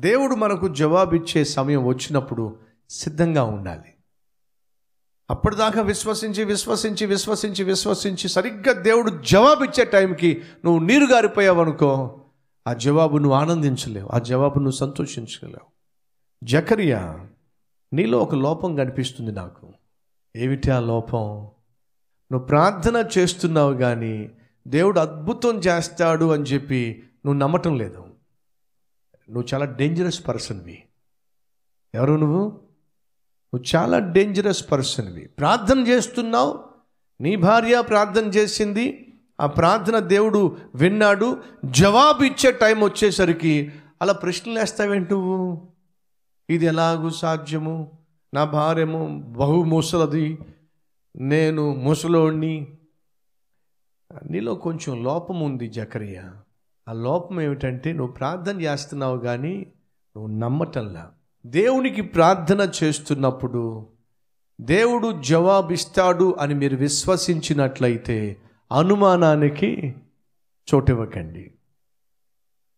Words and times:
దేవుడు 0.00 0.34
మనకు 0.34 0.68
జవాబిచ్చే 0.68 1.44
సమయం 1.44 1.86
వచ్చినప్పుడు 1.86 2.56
సిద్ధంగా 2.90 3.42
ఉండాలి. 3.42 3.94
అప్పటిదాకా 5.30 5.82
విశ్వసించి 5.82 6.44
విశ్వసించి 6.44 7.06
విశ్వసించి 7.06 7.64
విశ్వసించి 7.64 8.28
సరిగ్గా 8.28 8.72
దేవుడు 8.72 9.22
జవాబిచ్చే 9.24 9.84
టైంకి 9.84 10.42
నువ్వు 10.64 10.84
నీరు 10.84 11.04
గారిపోయావు 11.04 11.60
అనుకో 11.60 12.20
ఆ 12.66 12.72
జవాబు 12.72 13.18
నువ్వు 13.18 13.38
ఆనందించలేవు 13.38 14.08
ఆ 14.12 14.18
జవాబు 14.18 14.54
నువ్వు 14.54 14.76
సంతోషించలేవు. 14.76 15.78
జకరియా 16.44 17.28
నీలో 17.92 18.18
ఒక 18.18 18.34
లోపం 18.34 18.76
కనిపిస్తుంది 18.76 19.32
నాకు. 19.32 19.72
ఏమిటి 20.36 20.70
ఆ 20.70 20.80
లోపం? 20.80 21.48
నువ్వు 22.32 22.46
ప్రార్థన 22.46 23.08
చేస్తున్నావు 23.18 23.74
కానీ 23.74 24.30
దేవుడు 24.68 25.00
అద్భుతం 25.00 25.58
చేస్తాడు 25.58 26.32
అని 26.32 26.42
చెప్పి 26.42 27.02
నువ్వు 27.26 27.40
నమ్మటం 27.40 27.78
లేదు. 27.78 28.07
నువ్వు 29.30 29.54
చాలా 29.54 29.64
డేంజరస్ 29.64 30.28
పర్సన్వి 30.28 30.82
ఎవరు 31.94 32.14
నువ్వు? 32.14 32.38
నువ్వు 33.54 33.64
చాలా 33.76 33.98
డేంజరస్ 33.98 34.72
పర్సన్వి 34.72 35.20
ప్రార్థన 35.20 35.78
చేస్తున్నావు 35.78 36.64
నీ 37.20 37.36
భార్య 37.36 37.82
ప్రార్థన 37.82 38.24
చేసింది 38.24 39.14
ఆ 39.40 39.46
ప్రార్థన 39.46 39.98
దేవుడు 39.98 40.58
విన్నాడు 40.74 41.42
జవాబు 41.64 42.22
ఇచ్చే 42.22 42.52
టైం 42.52 42.84
వచ్చేసరికి 42.84 43.72
అలా 44.02 44.12
ప్రశ్నలు 44.12 44.58
వేస్తావేంటి 44.58 45.10
నువ్వు? 45.10 45.68
ఇది 46.50 46.66
ఎలాగూ 46.66 47.10
సాధ్యము? 47.10 47.98
నా 48.34 48.44
భార్యము 48.44 49.22
బహు 49.38 49.62
ముసలది 49.62 50.38
నేను 51.16 51.74
ముసలోడిని. 51.74 52.78
నీలో 54.30 54.54
కొంచెం 54.54 55.04
లోపం 55.04 55.40
ఉంది 55.40 55.68
జకరియా. 55.68 56.42
ఆ 56.88 56.92
లోపం 56.92 57.40
ఏమిటంటే 57.40 57.92
నువ్వు 57.92 58.12
ప్రార్థన 58.12 58.60
చేస్తున్నావు 58.60 59.18
కానీ 59.18 59.66
నువ్వు 60.16 60.38
నమ్మటంలా. 60.38 61.10
దేవునికి 61.46 62.02
ప్రార్థన 62.02 62.72
చేస్తున్నప్పుడు 62.82 63.86
దేవుడు 64.60 65.22
జవాబిస్తాడు 65.22 66.36
అని 66.40 66.54
మీరు 66.54 66.76
విశ్వసించినట్లయితే 66.76 68.36
అనుమానానికి 68.72 69.94
చోటివ్వకండి. 70.74 71.50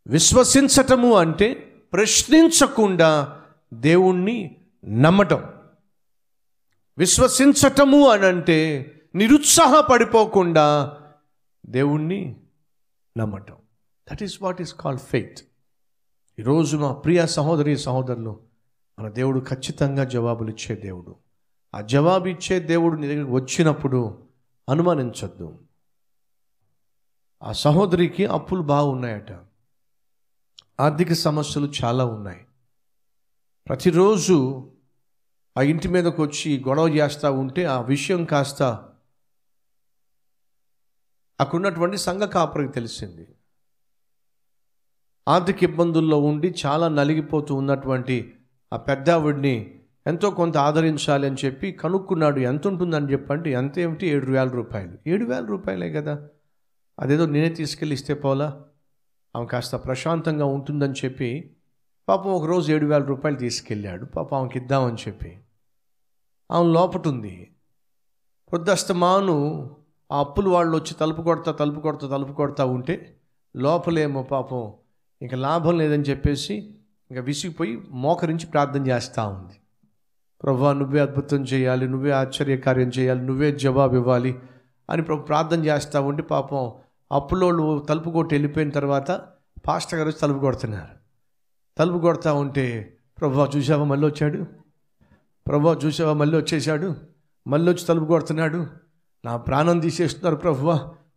విశ్వసించటము 0.07 1.15
అంటే 1.15 1.55
ప్రశ్నించకుండా 1.93 3.41
దేవుణ్ణి 3.75 4.57
నమ్మటం. 4.85 5.45
విశ్వసించటము 6.99 8.09
అని 8.09 8.27
అంటే 8.27 8.93
నిరుత్సాహపడిపోకుండా 9.15 10.97
దేవుణ్ణి 11.67 12.37
నమ్మటం. 13.19 13.55
That 14.13 14.23
is 14.23 14.43
what 14.43 14.63
is 14.63 14.75
called 14.75 15.01
faith 15.01 15.39
ఈరోజు 16.39 16.77
మా 16.77 16.93
ప్రియ 16.93 17.27
సహోదరి 17.27 17.79
సహోదరులు 17.79 18.41
మన 18.99 19.09
దేవుడు 19.09 19.41
ఖచ్చితంగా 19.49 20.05
జవాబులు 20.05 20.51
ఇచ్చే 20.51 20.77
దేవుడు. 20.77 21.17
ఆ 21.75 21.81
జవాబు 21.81 22.27
ఇచ్చే 22.27 22.61
దేవుడు 22.61 22.97
నీ 22.97 23.09
దగ్గరికి 23.09 23.31
వచ్చినప్పుడు 23.31 24.29
అనుమానించద్దు. 24.69 25.59
ఆ 27.43 27.53
సహోదరికి 27.53 28.27
అప్పులు 28.27 28.63
బాగున్నాయట. 28.63 29.33
ఆర్థిక 30.81 31.13
సమస్యలు 31.13 31.73
చాలా 31.85 32.05
ఉన్నాయి. 32.05 32.47
ప్రతిరోజు 33.69 34.71
ఆ 35.59 35.63
ఇంటి 35.63 35.89
మీదకు 35.89 36.23
వచ్చి 36.23 36.65
గొడవ 36.69 36.89
చేస్తూ 36.89 37.33
ఉంటే 37.33 37.65
ఆ 37.65 37.81
విషయం 37.81 38.25
కాస్త 38.25 38.63
అక్కడున్నటువంటి 41.41 41.99
సంఘ 41.99 42.23
కాపరికి 42.23 42.73
తెలిసింది. 42.73 43.29
ఆర్థిక 45.31 45.63
ఇబ్బందుల్లో 45.63 46.21
ఉండి 46.21 46.55
చాలా 46.67 46.89
నలిగిపోతూ 46.89 47.55
ఉన్నటువంటి 47.55 48.35
ఆ 48.73 48.77
పెద్దావిడిని 48.77 49.75
ఎంతో 50.07 50.31
కొంత 50.31 50.57
ఆదరించాలి 50.57 51.27
అని 51.27 51.37
చెప్పి 51.45 51.73
కనుక్కున్నాడు. 51.73 52.41
ఎంత 52.41 52.67
ఉంటుందని 52.67 53.13
చెప్పంటే 53.13 53.53
ఎంత 53.53 53.79
ఏమిటి? 53.79 54.07
ఏడు 54.07 54.31
వేల 54.31 54.49
రూపాయలు. 54.49 54.99
ఏడు 55.07 55.25
వేల 55.25 55.45
రూపాయలే 55.45 55.93
కదా. 55.93 56.29
అదేదో 57.01 57.27
నేనే 57.27 57.49
తీసుకెళ్ళి 57.49 57.95
ఇస్తే 57.95 58.15
పోలా? 58.15 58.63
ఆమె 59.37 59.47
కాస్త 59.47 59.77
ప్రశాంతంగా 59.77 60.45
ఉంటుందని 60.45 60.93
చెప్పి 60.93 61.57
పాపం 62.09 62.31
ఒకరోజు 62.31 62.73
ఏడు 62.73 62.87
వేల 62.87 63.05
రూపాయలు 63.05 63.37
తీసుకెళ్ళాడు. 63.37 64.05
పాపం 64.05 64.39
ఆమెకి 64.39 64.59
ఇద్దామని 64.59 64.97
చెప్పి. 64.97 65.39
ఆమె 66.51 66.73
లోపటుంది. 66.73 67.51
వృద్ధస్తమాను 68.53 69.71
ఆ 70.13 70.21
అప్పులు 70.21 70.51
వాళ్ళు 70.51 70.77
వచ్చి 70.77 70.95
తలుపు 70.95 71.23
కొడతా 71.23 71.53
తలుపు 71.53 71.81
కొడతా 71.81 72.09
తలుపు 72.09 72.33
కొడతా 72.33 72.65
ఉంటే 72.65 73.17
లోపలేమో 73.57 74.23
పాపం 74.23 74.73
ఇంకా 75.23 75.37
లాభం 75.37 75.79
లేదని 75.79 76.03
చెప్పేసి 76.03 76.55
ఇంకా 77.11 77.23
విసిగిపోయి 77.23 77.83
మోకరించి 77.91 78.47
ప్రార్థన 78.47 78.87
చేస్తూ 78.87 79.29
ఉంది. 79.29 79.55
ప్రభా 80.43 80.73
నువ్వే 80.73 81.01
అద్భుతం 81.01 81.43
చేయాలి 81.43 81.89
నువ్వే 81.89 82.11
ఆశ్చర్యకార్యం 82.11 82.89
చేయాలి 82.89 83.23
నువ్వే 83.23 83.53
జవాబు 83.53 83.97
ఇవ్వాలి 83.97 84.39
అని 84.91 85.03
ప్రభు 85.03 85.23
ప్రార్థన 85.23 85.65
చేస్తూ 85.65 86.03
ఉంటే 86.03 86.23
పాపం 86.23 86.73
అప్పులోళ్ళు 87.13 87.87
తలుపు 87.89 88.11
కొట్టి 88.11 88.35
వెళ్ళిపోయిన 88.35 88.71
తర్వాత 88.71 89.11
పాస్టర్ 89.67 89.99
గారు 89.99 90.09
వచ్చి 90.09 90.19
తలుపు 90.19 90.39
కొడుతున్నారు. 90.39 90.95
తలుపు 91.79 91.99
కొడతా 91.99 92.33
ఉంటే 92.33 92.97
ప్రభా 93.21 93.51
చూసావా 93.57 93.85
మళ్ళీ 93.85 94.07
వచ్చాడు. 94.07 94.47
ప్రభా 95.47 95.79
చూసావా 95.85 96.13
మళ్ళీ 96.13 96.37
వచ్చేసాడు 96.37 96.97
మళ్ళీ 97.47 97.73
వచ్చి 97.73 97.85
తలుపు 97.85 98.05
కొడుతున్నాడు. 98.05 98.67
నా 99.25 99.37
ప్రాణం 99.37 99.81
తీసేస్తున్నారు 99.81 100.37
ప్రభువా 100.37 100.75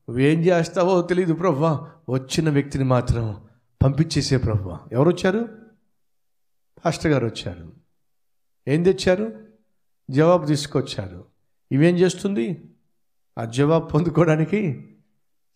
నువ్వేం 0.10 0.40
చేస్తావో 0.40 1.02
తెలియదు 1.02 1.34
ప్రభువా 1.34 1.88
వచ్చిన 2.10 2.50
వ్యక్తిని 2.50 2.84
మాత్రం 2.84 3.36
పంపించేసే 3.84 4.38
ప్రభు. 4.38 4.78
ఎవరు 4.92 5.10
వచ్చారు 5.10 5.50
పాస్టర్ 6.86 7.12
గారు 7.12 7.26
వచ్చారు 7.26 7.74
ఏం 8.68 8.84
తెచ్చారు? 8.84 9.48
జవాబు 10.10 10.46
తీసుకొచ్చారు. 10.46 11.26
ఇవేం 11.72 11.96
చేస్తుంది? 11.96 12.64
ఆ 13.38 13.46
జవాబు 13.46 13.88
పొందుకోవడానికి 13.88 14.90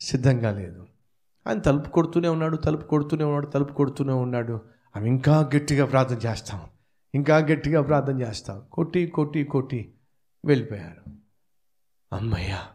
సిద్ధంగా 0.01 0.51
లేదు. 0.51 0.87
ఆయన 1.47 1.59
తలుపు 1.59 1.89
కొడుతూనే 1.89 2.27
ఉన్నాడు 2.27 2.57
తలుపు 2.57 2.85
కొడుతూనే 2.85 3.23
ఉన్నాడు 3.23 3.45
తలుపు 3.45 3.73
కొడుతూనే 3.73 4.13
ఉన్నాడు. 4.13 4.61
ఆమె 4.97 5.07
ఇంకా 5.07 5.49
గట్టిగా 5.55 5.85
ప్రార్థన 5.85 6.27
చేస్తాం. 6.27 6.61
ఇంకా 7.15 7.37
గట్టిగా 7.37 7.81
ప్రార్థన 7.81 8.21
చేస్తాం. 8.21 8.63
కొట్టి 8.71 9.07
కొట్టి 9.07 9.43
కొట్టి 9.43 9.93
వెళ్ళిపోయారు 10.45 11.11
అమ్మయ్యా 12.15 12.67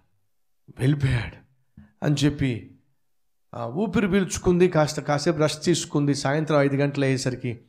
వెళ్ళిపోయాడు 0.79 1.43
అని 2.05 2.15
చెప్పి 2.15 2.79
ఊపిరి 3.61 4.09
పీల్చుకుంది 4.09 4.69
కాస్త 4.69 5.01
కాసేపు 5.01 5.39
రెస్ట్ 5.39 5.65
తీసుకుంది. 5.65 6.15
సాయంత్రం 6.15 6.59
ఐదు 6.59 6.77
గంటలు 6.77 7.05
అయ్యేసరికి 7.05 7.61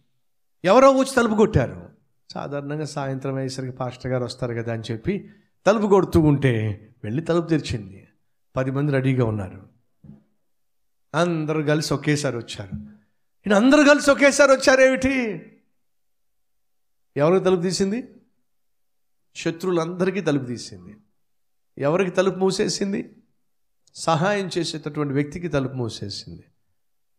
ఎవరో 0.63 0.91
వచ్చి 0.91 1.15
తలుపు 1.15 1.35
కొట్టారు. 1.35 1.89
సాధారణంగా 2.33 2.85
సాయంత్రం 2.85 3.35
అయ్యేసరికి 3.35 3.77
పాస్టర్ 3.77 4.11
గారు 4.11 4.23
వస్తారు 4.23 4.53
కదా 4.53 4.73
అని 4.73 4.83
చెప్పి 4.91 5.29
తలుపు 5.65 5.87
కొడుతూ 5.87 6.19
ఉంటే 6.19 6.87
వెళ్ళి 7.03 7.21
తలుపు 7.21 7.47
తెరిచింది. 7.47 8.07
పది 8.55 8.71
మంది 8.71 8.91
రెడీగా 8.91 9.25
ఉన్నారు. 9.25 9.67
అందరూ 11.15 11.63
కలిసి 11.63 11.93
ఒకేసారి 11.93 12.37
వచ్చారు. 12.37 12.75
ఈయన 13.47 13.53
అందరూ 13.53 13.83
కలిసి 13.83 14.11
ఒకేసారి 14.11 14.51
వచ్చారేమిటి? 14.51 15.45
ఎవరికి 17.17 17.45
తలుపు 17.45 17.61
తీసింది? 17.61 18.07
శత్రువులందరికీ 19.35 20.21
తలుపు 20.21 20.45
తీసింది. 20.45 20.95
ఎవరికి 21.77 22.11
తలుపు 22.11 22.39
మూసేసింది? 22.39 23.15
సహాయం 23.95 24.49
చేసేటటువంటి 24.57 25.13
వ్యక్తికి 25.13 25.47
తలుపు 25.47 25.73
మూసేసింది. 25.73 26.43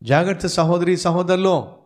జాగ్రత్త 0.02 0.46
సహోదరి 0.46 0.96
సహోదరులో 0.96 1.76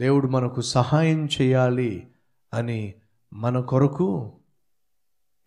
దేవుడు 0.00 0.26
మనకు 0.26 0.60
సహాయం 0.60 1.28
చేయాలి 1.40 2.06
అని 2.54 2.94
మన 3.32 3.60
కొరకు 3.60 4.32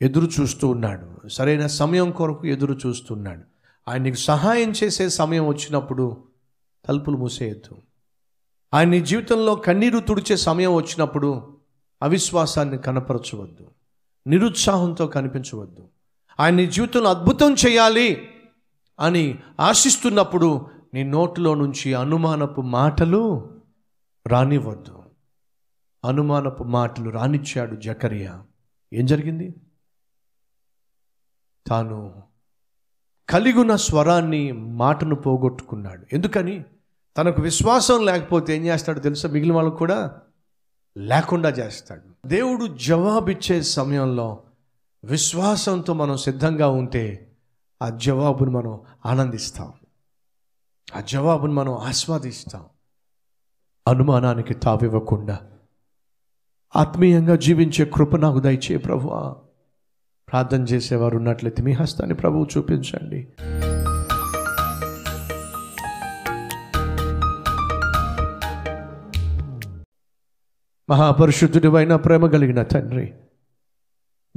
ఎదురు 0.02 0.42
చూస్తూ 0.42 0.68
ఉన్నాడు. 0.68 1.28
సరైన 1.28 1.68
సమయం 1.68 2.12
కొరకు 2.12 2.48
ఎదురు 2.48 2.74
చూస్తున్నాడు 2.74 3.42
ఆయన 3.88 4.02
నీకు 4.02 4.16
సహాయం 4.16 4.72
చేసే 4.72 5.10
సమయం 5.10 5.48
వచ్చినప్పుడు 5.48 6.24
తలుపులు 6.88 7.18
మూసేయద్దు. 7.18 7.78
ఆయన 8.74 8.90
నీ 8.90 9.02
జీవితంలో 9.02 9.56
కన్నీరు 9.56 10.00
తుడిచే 10.00 10.38
సమయం 10.38 10.74
వచ్చినప్పుడు 10.74 11.58
అవిశ్వాసాన్ని 12.04 12.78
కనపరచవద్దు. 12.78 13.72
నిరుత్సాహంతో 14.28 15.08
కనిపించవద్దు. 15.08 15.88
ఆయన 16.40 16.56
నీ 16.56 16.68
జీవితంలో 16.68 17.10
అద్భుతం 17.10 17.54
చేయాలి 17.54 18.30
అని 19.00 19.38
ఆశిస్తున్నప్పుడు 19.60 20.68
నీ 20.94 21.04
నోటిలో 21.04 21.56
నుంచి 21.56 21.94
అనుమానపు 21.94 22.62
మాటలు 22.62 23.52
రానివ్వద్దు. 24.28 25.04
అనుమానపు 26.06 26.64
మాటలు 26.64 27.10
రానిచ్చాడు 27.10 27.76
జకరియా. 27.76 28.44
ఏం 28.94 29.06
జరిగింది? 29.06 29.56
తాను 31.68 32.24
కలిగున్న 33.30 33.76
స్వరాన్ని 33.76 34.52
మాటను 34.52 35.16
పోగొట్టుకున్నాడు. 35.16 36.06
ఎందుకని? 36.14 36.66
తనకు 37.18 37.42
విశ్వాసం 37.42 38.06
లేకపోతే 38.06 38.58
ఏం 38.58 38.66
చేస్తాడు 38.66 39.00
తెలుసా? 39.00 39.30
మిగిలిన 39.30 39.56
వాళ్ళకు 39.56 39.78
కూడా 39.78 40.22
లేకుండా 40.98 41.50
చేస్తాడు. 41.50 42.28
దేవుడు 42.28 42.78
జవాబిచ్చే 42.78 43.62
సమయంలో 43.62 44.44
విశ్వాసంతో 45.04 45.94
మనం 45.94 46.18
సిద్ధంగా 46.18 46.68
ఉంటే 46.68 47.25
ఆ 47.82 47.90
జవాబును 47.90 48.52
మనం 48.52 48.80
ఆనందిస్తాం. 49.06 49.74
ఆ 50.96 51.00
జవాబును 51.00 51.54
మనం 51.54 51.74
ఆస్వాదిస్తాం. 51.74 52.66
అనుమానానికి 53.88 54.54
తావివ్వకుండా 54.54 55.40
ఆత్మీయంగా 56.76 57.36
జీవించే 57.36 57.86
కృప 57.86 58.16
నాకు 58.16 58.40
దయచే 58.40 58.78
ప్రభువా. 58.78 59.36
ప్రార్థన 60.28 60.64
చేసేవారు 60.64 61.18
ఉన్నట్లయితే 61.18 61.64
మీ 61.64 61.72
హస్తాన్ని 61.72 62.16
ప్రభువు 62.16 62.48
చూపించండి. 62.58 63.28
మహాపరిశుద్ధుడివైన 70.90 71.96
ప్రేమ 71.96 72.28
కలిగిన 72.28 72.64
తండ్రి 72.64 73.14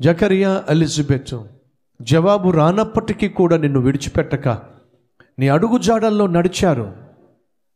జకరియా 0.00 0.64
ఎలిజబెత్ 0.68 1.57
జవాబు 2.02 2.50
రానప్పటికీ 2.50 3.28
కూడా 3.28 3.56
నిన్ను 3.56 3.80
విడిచిపెట్టక. 3.80 4.48
నీ 5.38 5.48
అడుగు 5.48 5.78
జాడల్లో 5.78 6.26
నడిచారు. 6.26 6.96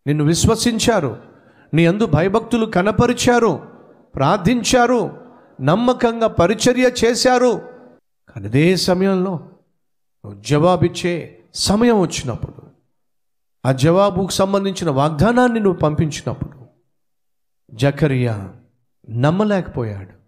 నిన్ను 0.07 0.25
విశ్వసించారు. 0.25 1.19
నీ 1.75 1.87
అందు 1.87 2.07
భయభక్తులు 2.07 2.67
కనపరిచారు. 2.67 3.69
ప్రార్థించారు. 4.15 5.21
నమ్మకంగా 5.61 6.27
పరిచర్య 6.27 6.91
చేశారు. 7.05 7.63
కానీ 8.29 8.47
అదే 8.47 8.77
సమయంలో 8.77 9.49
జవాబిచ్చే 10.41 11.39
సమయం 11.55 12.01
వచ్చినప్పుడు 12.01 12.63
ఆ 13.67 13.73
జవాబుకు 13.73 14.31
సంబంధించిన 14.31 14.91
వాగ్దానాన్ని 14.91 15.61
నువ్వు 15.61 15.79
పంపించినప్పుడు 15.79 16.59
జకరియా 17.75 18.53
నమ్మలేకపోయాడు. 19.11 20.23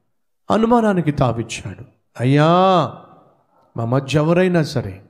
అనుమానానికి 0.53 1.13
తావిచ్చాడు. 1.13 1.85
అయ్యా 2.21 2.93
మా 3.77 3.85
మధ్య 3.85 4.19
ఎవరైనా 4.19 4.63
సరే 4.63 5.01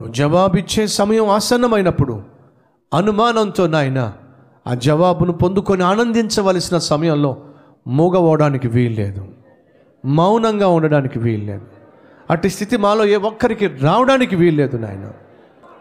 నువ్వు 0.00 0.14
జవాబిచ్చే 0.14 0.86
సమయం 0.86 1.28
ఆసన్నమైనప్పుడు 1.28 2.22
అనుమానంతో 2.94 3.66
నాయన 3.66 4.12
ఆ 4.66 4.74
జవాబును 4.74 5.32
పొందుకొని 5.32 5.82
ఆనందించవలసిన 5.82 6.78
సమయంలో 6.78 7.44
మూగవడానికి 7.86 8.68
వీల్లేదు. 8.68 9.28
మౌనంగా 10.04 10.68
ఉండడానికి 10.68 11.18
వీల్లేదు. 11.18 11.66
అట్టి 12.30 12.50
స్థితి 12.50 12.76
మాలో 12.76 13.04
ఏ 13.04 13.16
ఒక్కరికి 13.16 13.66
రావడానికి 13.66 14.36
వీల్లేదు 14.36 14.76
నాయన. 14.76 15.12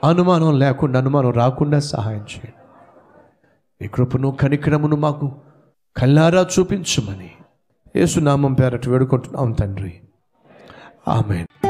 అనుమానం 0.04 0.60
లేకుండా 0.60 1.00
అనుమానం 1.00 1.32
రాకుండా 1.32 1.80
సహాయం 1.80 2.20
చేయండి. 2.20 2.54
ఈ 3.86 3.88
కృపను 3.88 4.32
కనికరమును 4.32 4.96
మాకు 4.96 5.32
కల్లారా 5.98 6.48
చూపించుమని 6.60 7.32
యేసునామం 7.96 8.54
పేరటి 8.54 8.90
వేడుకుంటున్నాం 8.90 9.52
తండ్రి. 9.52 9.94
ఆమెన్. 11.08 11.47